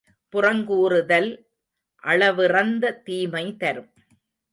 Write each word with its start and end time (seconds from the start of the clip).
புறங்கூறுதல் 0.33 1.29
அளவிறந்த 2.03 2.91
தீமை 3.03 3.57
தரும். 3.57 3.89